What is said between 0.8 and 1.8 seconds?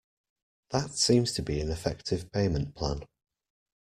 seems to be an